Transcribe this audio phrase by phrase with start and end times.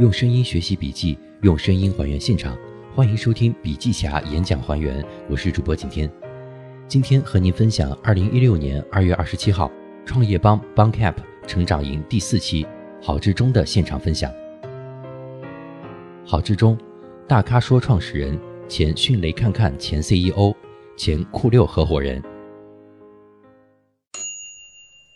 [0.00, 2.58] 用声音学习笔记，用声音还原现场。
[2.92, 6.10] 欢迎收听笔记侠演讲还原，我是主播景天。
[6.88, 9.70] 今天和您分享二零一六年二月二十七号
[10.04, 12.66] 创业邦 b a n c a p 成长营第四期
[13.00, 14.32] 郝志忠的现场分享。
[16.26, 16.76] 郝志忠，
[17.28, 18.36] 大咖说创始人，
[18.68, 20.52] 前迅雷看看前 CEO，
[20.96, 22.20] 前酷六合伙人。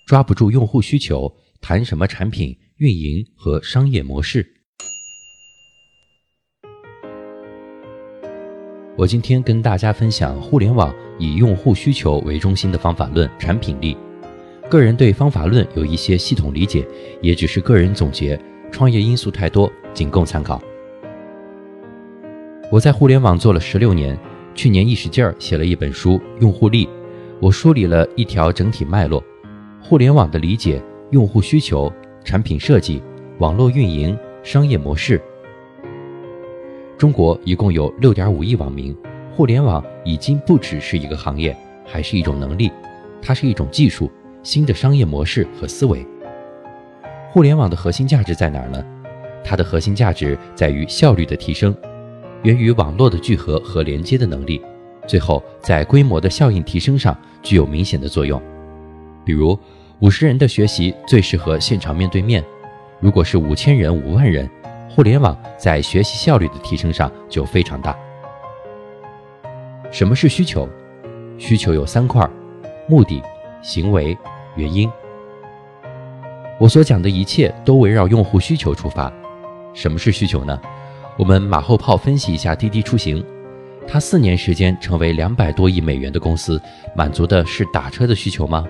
[0.07, 4.55] 抓不住用户需求，谈什么产品运营和商业模式？
[8.99, 13.97] 我今天跟大家分享互联网以用户需求为中心的方法论产品力。
[14.69, 16.85] 个人对方法论有一些系统理解，
[17.23, 18.37] 也只是个人总结，
[18.73, 20.61] 创业因素太多，仅供参考。
[22.73, 24.19] 我在互联网做了十六年，
[24.53, 26.85] 去年一使劲儿写了一本书《用户力》，
[27.41, 29.23] 我梳理了一条整体脉络。
[29.81, 31.93] 互联网的理解、用户需求、
[32.25, 33.01] 产品设计、
[33.39, 35.23] 网络运营、商业模式。
[36.99, 38.93] 中国一共有六点五亿网民，
[39.33, 42.73] 互联网已经不只是一个行业，还是一种能力，
[43.23, 44.11] 它是一种技术、
[44.43, 46.05] 新的商业模式和思维。
[47.31, 48.85] 互联网的核心价值在哪儿呢？
[49.45, 51.73] 它的核心价值在于效率的提升，
[52.43, 54.61] 源于网络的聚合和连接的能力，
[55.07, 58.43] 最后在规模的效应提升上具有明显的作用。
[59.25, 59.59] 比如。
[60.01, 62.41] 五十人的学习最适合现场面对面，
[63.01, 64.49] 如果是五千人、五万人，
[64.89, 67.97] 互联网在学习效率的提升上就非常大。
[69.91, 70.69] 什么是需求？
[71.39, 72.29] 需求有三块：
[72.89, 73.23] 目的、
[73.63, 74.17] 行为、
[74.57, 74.91] 原因。
[76.59, 79.13] 我所讲的一切都围绕用户需求出发。
[79.73, 80.61] 什么是需求呢？
[81.17, 83.25] 我们马后炮分析一下滴滴出行，
[83.87, 86.61] 它四年时间成为两百多亿美元的公司，
[86.97, 88.65] 满足的是打车的需求吗？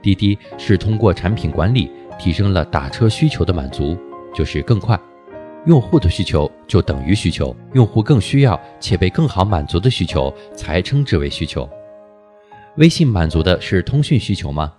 [0.00, 3.98] 滴滴是通过产品管理提升了打车需求的满足，
[4.36, 4.96] 就是更快。
[5.64, 11.68] 用户的需求就等于需求，用户更需要且被更好满足的需求才称之为需求。
[12.76, 14.72] 微信满足的是通讯需求吗？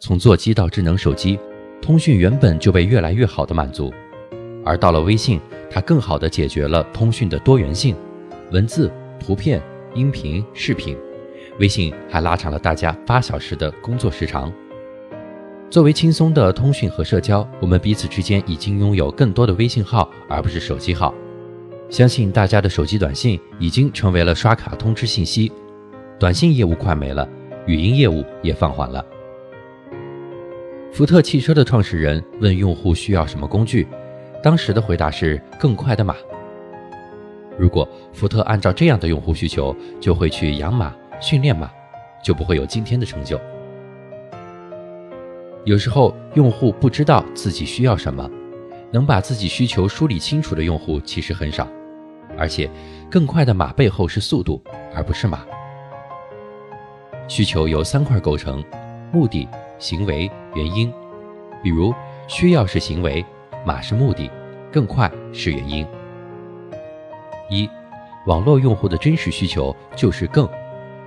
[0.00, 1.38] 从座机到智能手机，
[1.80, 3.92] 通讯原本就被越来越好的满足，
[4.64, 5.40] 而到了微信，
[5.70, 7.94] 它更好的解决了通讯的多元性，
[8.50, 8.90] 文字、
[9.20, 9.62] 图片、
[9.94, 10.96] 音频、视频。
[11.60, 14.52] 微信还拉长了大家八小时的工作时长。
[15.68, 21.12] 作为轻松的通讯和社交，我们彼此之间已经拥有更多的微信号，而不是手机号。
[21.90, 25.50] 相信大家的手机短信已经成为了刷卡通知信息，
[26.18, 27.28] 短信业务快没了，
[27.66, 29.04] 语音业务也放缓了。
[30.92, 33.86] 福特汽车的创始人问用户需要什么工具，
[34.42, 36.14] 当时的回答是更快的马。
[37.58, 40.94] 如果福特按照这样的用户需求，就会去养马。
[41.20, 41.70] 训练马，
[42.22, 43.40] 就不会有今天的成就。
[45.66, 48.30] 有时候用户不知道自己需要什么，
[48.92, 51.66] 能把自己需求梳理清楚的用户其实很少。
[52.38, 52.70] 而且，
[53.10, 54.62] 更快的马背后是速度，
[54.94, 55.44] 而不是马。
[57.26, 58.62] 需求由三块构成：
[59.12, 60.92] 目的、行为、原因。
[61.64, 61.92] 比如，
[62.28, 63.24] 需要是行为，
[63.64, 64.30] 马是目的，
[64.70, 65.84] 更快是原因。
[67.50, 67.68] 一，
[68.26, 70.48] 网络用户的真实需求就是更。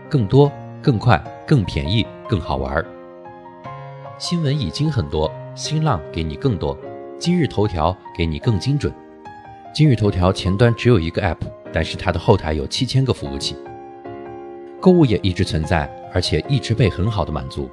[0.10, 2.86] 更多、更快、更便宜、更好玩儿。
[4.20, 6.78] 新闻已经很多，新浪给你更多，
[7.18, 8.94] 今日头条给你更精准。
[9.74, 11.38] 今日头条前端只有一个 App，
[11.72, 13.56] 但是它的后台有七千个服务器。
[14.82, 17.70] 购物也一直存在，而且一直被很好的满足。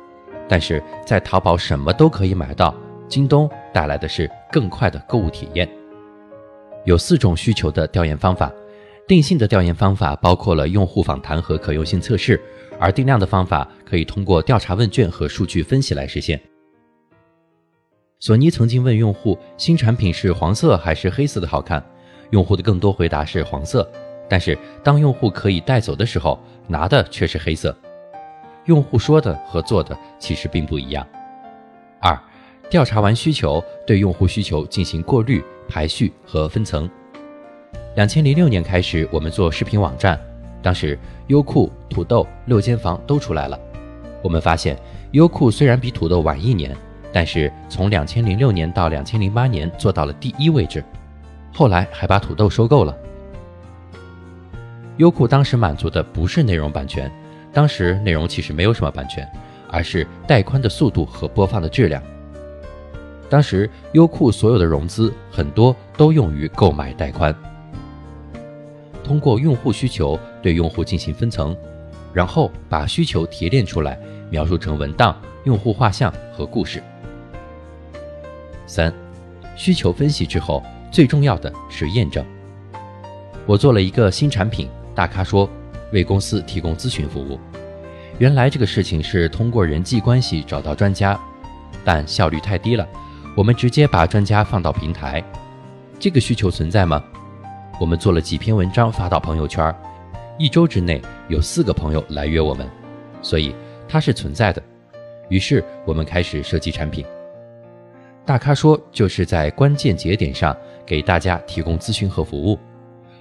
[0.49, 2.73] 但是在淘宝什么都可以买到，
[3.09, 5.69] 京东带来的是更快的购物体验。
[6.85, 8.53] 有四种需求的调研方法。
[9.07, 12.41] 定性的调研方法包括了用户访谈和可用性测试，
[12.81, 16.41] 而定量的方法可以通过调查问卷和数据分析来实现。
[18.19, 21.85] 索尼曾经问用户新产品是黄色还是黑色的好看，
[22.31, 23.89] 用户的更多回答是黄色，
[24.29, 26.37] 但是当用户可以带走的时候，
[26.67, 27.77] 拿的却是黑色。
[28.65, 31.07] 用户说的和做的其实并不一样。
[32.01, 32.19] 二，
[32.69, 36.91] 调查完需求，对用户需求进行过滤、排序和分层。
[37.97, 40.21] 两千零六年开始，我们做视频网站，
[40.63, 40.99] 当时
[41.29, 43.59] 优酷、土豆、六间房都出来了。
[44.23, 44.77] 我们发现，
[45.13, 46.77] 优酷虽然比土豆晚一年，
[47.11, 50.85] 但是从两千零六年到两千零八年做到了第一位置，
[51.55, 52.95] 后来还把土豆收购了。
[54.99, 57.11] 优酷当时满足的不是内容版权，
[57.51, 59.27] 当时内容其实没有什么版权，
[59.71, 62.03] 而是带宽的速度和播放的质量。
[63.31, 67.35] 当时优酷所有的融资很多都用于购买带宽。
[69.07, 71.57] 通过用户需求对用户进行分层，
[72.13, 73.97] 然后把需求提炼出来，
[74.31, 76.83] 描述成文档、用户画像和故事。
[78.67, 78.93] 三、
[79.55, 80.61] 需求分析之后，
[80.91, 82.27] 最重要的是验证。
[83.47, 85.49] 我做了一个新产品，大咖说
[85.93, 87.39] 为公司提供咨询服务。
[88.19, 91.17] 原来这个事情是通过人际关系找到专家，
[91.85, 92.85] 但效率太低了。
[93.37, 95.23] 我们直接把专家放到平台，
[95.97, 97.05] 这个需求存在吗？
[97.79, 99.75] 我们做了几篇文章发到朋友圈，
[100.39, 102.67] 一周之内有四个朋友来约我们，
[103.21, 103.55] 所以
[103.87, 104.63] 它是存在的。
[105.29, 107.05] 于是我们开始设计产品。
[108.25, 110.57] 大咖说就是在关键节点上
[110.87, 112.59] 给大家提供咨询和服务。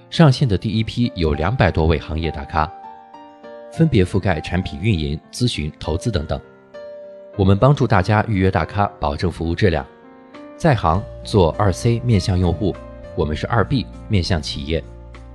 [0.08, 2.70] 上线的第一批有两百多位行业大咖。
[3.72, 6.40] 分别覆盖产品运营、咨询、投资等等。
[7.36, 9.84] 我们帮助大家预约大咖，保证服务质量。
[10.56, 12.74] 在行做二 C 面向用户，
[13.16, 14.82] 我们是二 B 面向企业。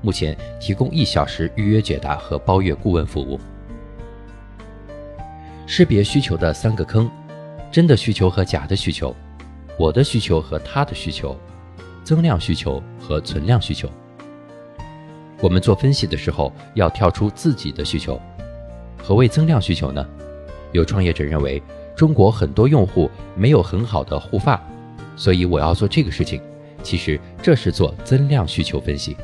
[0.04, 3.40] 目前提供一小时预约解答和包月顾问服务。
[5.68, 7.10] 识别需求的三个坑：
[7.72, 9.16] 真的需求和假的需求，
[9.78, 11.38] 我的需求和他的需求，
[12.04, 13.90] 增量需求和存量需求。
[15.40, 18.20] 我们做分析的时候要跳出自己的需求。
[19.02, 20.06] 何谓增量需求呢？
[20.72, 21.62] 有创业者认为
[21.96, 24.60] 中国很多用户没有很好的护发，
[25.16, 26.42] 所以我要做这个事情。
[26.82, 29.16] 其实这是做增量需求分析。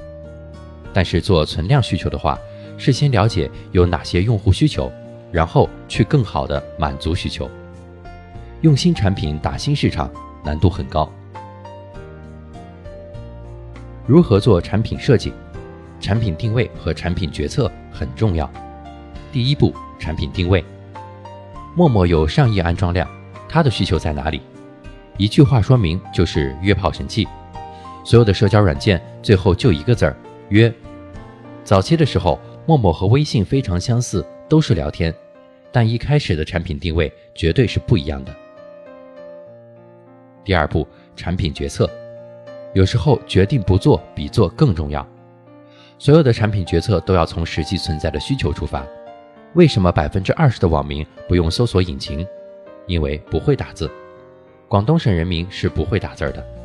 [0.93, 2.37] 但是做存量需求的话，
[2.77, 4.91] 是先了解有哪些用户需求，
[5.31, 7.49] 然后去更好的满足需求。
[8.61, 10.09] 用新产品打新市场
[10.43, 11.11] 难度很高。
[14.07, 15.33] 如何做产品设计？
[15.99, 18.49] 产品定位和产品决策很重要。
[19.31, 20.63] 第一步，产品定位。
[21.75, 23.07] 陌陌有上亿安装量，
[23.49, 24.41] 它的需求在哪里？
[25.17, 27.27] 一句话说明，就是约炮神器。
[28.07, 30.15] 所有的社交软件最后就一个字儿
[30.47, 30.73] 约。
[31.65, 35.13] 早期的时候，陌陌和微信非常相似，都是聊天，
[35.73, 38.33] 但一开始的产品定位绝对是不一样的。
[40.45, 40.87] 第二步，
[41.17, 41.89] 产品决策。
[42.73, 45.05] 有时候决定不做比做更重要。
[45.99, 48.87] 所有的产品决策都要从实际存在的需求出发。
[49.53, 52.25] 为什么百分之二十的网民不用搜索引擎？
[52.85, 53.91] 因为不会打字。
[54.69, 56.56] 广东省人民是不会打字的。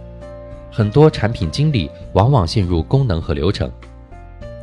[0.73, 3.71] 很多产品经理往往陷入功能和流程。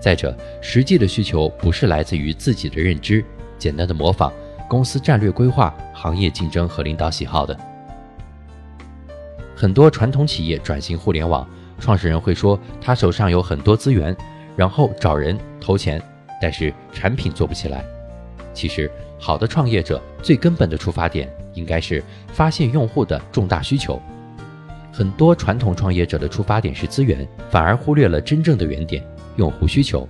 [0.02, 3.24] 再者，实际的需求不是来自于自己的认知，
[3.60, 4.34] 简单的模仿
[4.68, 7.56] 公司战略规划、行业竞争和领导喜好的。
[9.56, 11.48] 很多传统企业转型互联网，
[11.80, 14.16] 创始人会说他手上有很多资源。
[14.56, 16.02] 然后找人投钱，
[16.42, 17.82] 但是产品做不起来。
[18.54, 22.04] 其实，好的创业者最根本的出发点应该是
[22.34, 24.02] 发现用户的重大需求。
[25.00, 29.02] 很多传统创业者的出发点是资源，反而忽略了真正的原点——
[29.38, 30.06] 用户需求。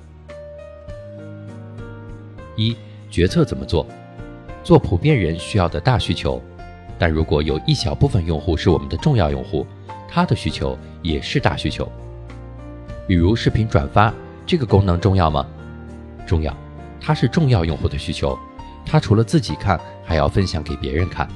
[2.55, 2.75] 一、
[3.07, 3.85] 决策怎么做？
[4.63, 6.41] 做普遍人需要的大需求，
[6.97, 9.63] 但如果有一小部分用户是我们的重要用户，
[10.07, 11.87] 他的需求也是大需求。
[13.05, 14.11] 比如视频转发。
[14.43, 15.45] 这个功能重要吗？
[16.25, 16.51] 重要，
[16.99, 18.35] 它是重要用户的需求。
[18.83, 21.29] 它除了自己看，还要分享给别人看，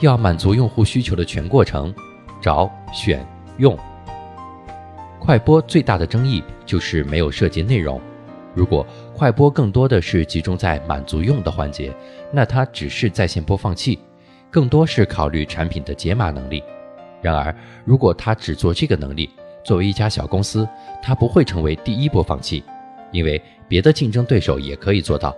[0.00, 1.94] 要满足用户需求的全过程，
[2.40, 3.24] 找、选、
[3.58, 3.76] 用。
[5.20, 8.00] 快播最大的争议就是没有涉及内容。
[8.54, 11.94] 如果快播更多的是集中在满足用的环节，
[12.32, 13.98] 那它只是在线播放器，
[14.50, 16.62] 更多是考虑产品的解码能力。
[17.20, 17.54] 然而，
[17.84, 19.28] 如果它只做这个能力，
[19.64, 20.66] 作为一家小公司，
[21.02, 22.64] 它不会成为第一播放器，
[23.12, 25.36] 因为别的竞争对手也可以做到。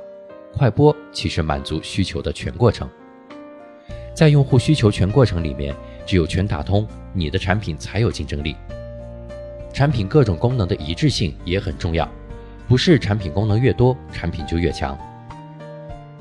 [0.57, 2.88] 快播其实满足需求的全过程，
[4.14, 5.75] 在用户需求全过程里面，
[6.11, 8.57] 只有全打通，你的产品才有竞争力。
[9.73, 12.11] 产品各种功能的一致性也很重要，
[12.67, 14.99] 不是产品功能越多，产品就越强。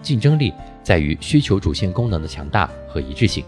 [0.03, 0.53] 竞争力
[0.83, 3.43] 在于需求主线功能的强大和一致性。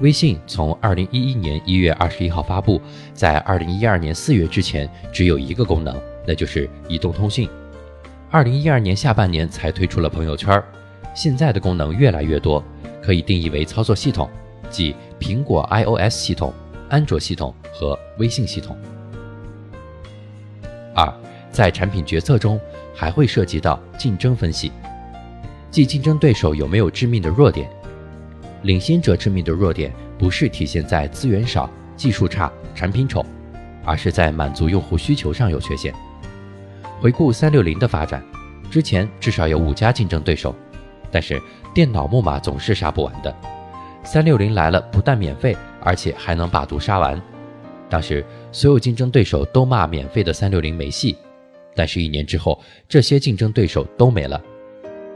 [0.00, 2.78] 微信从二零一一年一月二十一号发布，
[3.14, 7.48] 在二零一二年四月之前只有一个功能，那就是移动通讯。
[8.30, 10.62] 二零一二年下半年才推出了朋友圈，
[11.14, 12.62] 现在的功能越来越多，
[13.04, 14.30] 可以定义为操作系统，
[14.70, 16.54] 即苹果 iOS 系统、
[16.88, 18.74] 安卓系统和微信系统。
[20.94, 21.12] 二，
[21.52, 22.58] 在产品决策中
[22.94, 24.72] 还会涉及到竞争分析，
[25.70, 27.68] 即竞争对手有没有致命的弱点。
[28.62, 33.22] 领先者致命的弱点不是体现在资源少、技术差、产品丑，
[33.84, 35.92] 而是在满足用户需求上有缺陷。
[37.00, 38.24] 回顾三六零的发展，
[38.70, 40.54] 之前至少有五家竞争对手，
[41.14, 41.40] 但是
[41.72, 43.32] 电脑木马总是杀不完的。
[44.02, 47.22] 三六零来了，不但免费，而且还能把毒杀完。
[47.88, 51.16] 当时所有竞争对手都骂免费的三六零没戏，
[51.72, 54.42] 但是一年之后，这些竞争对手都没了，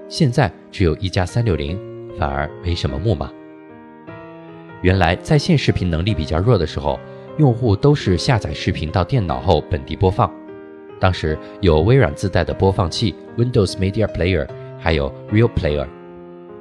[0.09, 1.77] 现在只有一家三六零，
[2.17, 3.29] 反而没什么木马。
[4.83, 6.97] 原来在线视频能力比较弱的时候，
[7.39, 10.33] 用户都是下载视频到电脑后本地播放。
[11.01, 14.49] 当时有微软自带的播放器 Windows Media Player，
[14.79, 15.87] 还有 Real Player。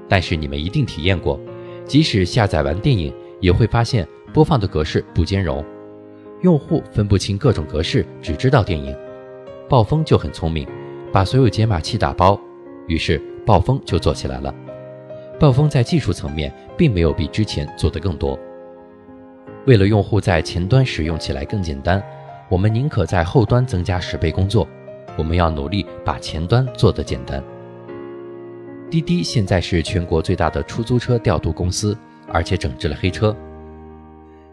[0.09, 1.39] 但是你们一定体验过，
[1.85, 5.63] 即使下载完电影，也会发现播放的格式不兼容，
[6.41, 8.95] 用户分不清各种格式，只知道电影。
[9.69, 10.65] 暴风就很聪明，
[11.11, 12.39] 把所有解码器打包，
[12.87, 14.53] 于是暴风就做起来了。
[15.39, 18.39] 暴风在技术层面并没有比之前做得更多。
[19.65, 22.01] 为了用户在前端使用起来更简单，
[22.49, 24.65] 我们宁可在后端增加十倍工作。
[25.17, 27.43] 我们要努力把前端做得简单。
[28.89, 31.97] 滴滴现在是全国最大的出租车调度公司，
[32.31, 33.35] 而且整治了黑车。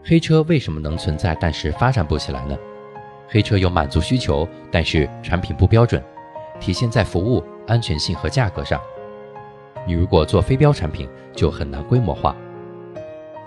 [0.03, 2.57] 黑车为什么能存在，但是发展不起来呢？
[3.29, 6.03] 黑车有满足需求，但是产品不标准，
[6.59, 8.79] 体现在服务、安全性和价格上。
[9.87, 12.35] 你如果做非标产品，就很难规模化。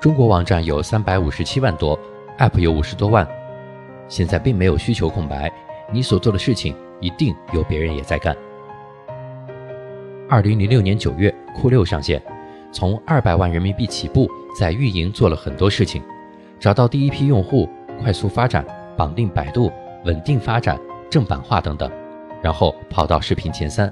[0.00, 1.99] 中国网站有三百五十七万多
[2.38, 3.28] ，App 有五十多万，
[4.09, 5.52] 现在并没有需求空白，
[5.92, 8.35] 你所做的事情一定有别人也在干。
[10.31, 12.23] 二零零六年九月，酷六上线，
[12.71, 16.03] 从二百万人民币起步，在运营做了很多事情，
[16.61, 17.67] 找到第一批用户，
[17.99, 18.63] 快速发展，
[18.95, 19.73] 绑定百度，
[20.05, 21.91] 稳定发展，正版化等等，
[22.43, 23.91] 然后跑到视频前三。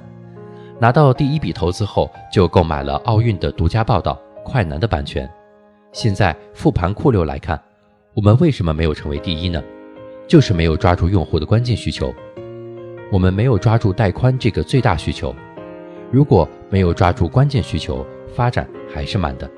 [0.78, 5.26] 拿到第一笔投资后，就购买了奥运的独家报道、快男的版权。
[5.92, 7.58] 现在复盘酷六来看，
[8.12, 9.62] 我们为什么没有成为第一呢？
[10.28, 12.14] 就是没有抓住用户的关键需求。
[13.10, 15.34] 我们没有抓住带宽这个最大需求。
[16.10, 19.50] 如果没有抓住关键需求，发展还是慢的。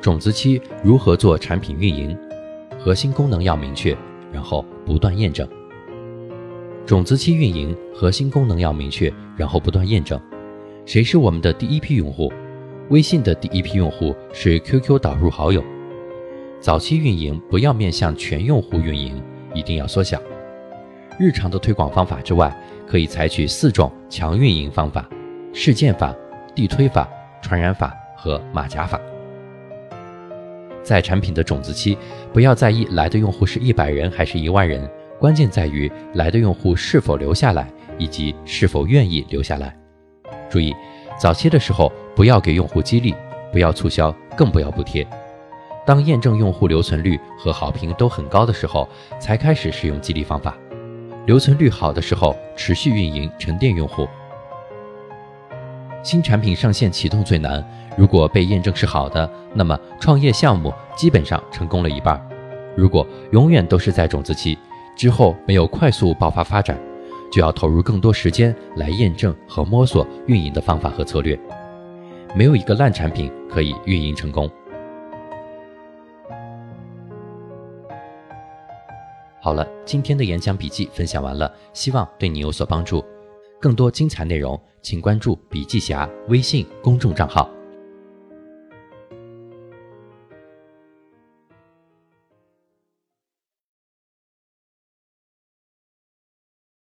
[0.00, 2.16] 种子期如何做产品运营？
[2.78, 3.94] 核心功能要明确，
[4.32, 5.46] 然后不断验证。
[6.86, 10.18] 种子期运营核心功能要明确，然后不断验证。
[10.86, 12.32] 谁是我们的第一批用户？
[12.88, 15.62] 微信的第一批用户是 QQ 导入好友。
[16.58, 19.22] 早期运营不要面向全用户运营，
[19.54, 20.20] 一定要缩小。
[21.20, 22.50] 日常的推广方法之外，
[22.88, 25.06] 可以采取四种强运营方法：
[25.52, 26.16] 事件法、
[26.54, 27.06] 地推法、
[27.42, 28.98] 传染法和马甲法。
[30.82, 31.98] 在产品的种子期，
[32.32, 34.90] 不要在意来的用户是一百人还是一万人。
[35.18, 39.76] 关键在于来的用户是否留下来，以及是否愿意留下来。
[40.48, 40.74] 注意，
[41.18, 43.14] 早期的时候不要给用户激励，
[43.52, 45.06] 不要促销，更不要补贴。
[45.84, 50.56] 当验证用户留存率和好评都很高的时候，才开始使用激励方法。
[51.26, 54.08] 留存率好的时候，持续运营沉淀用户。
[56.02, 57.64] 新产品上线启动最难，
[57.96, 62.20] 如果被验证是好的，那么创业项目基本上成功了一半。
[62.76, 64.58] 如果永远都是在种子期。
[64.96, 66.78] 之后没有快速爆发发展，
[67.32, 71.38] 就要投入更多时间来验证和摸索运营的方法和策略。
[72.34, 74.50] 没有一个烂产品可以运营成功。
[79.42, 83.02] 好了，今天的演讲笔记分享完了，希望对你有所帮助。
[83.58, 87.48] 更多精彩内容，请关注笔记侠微信公众账号。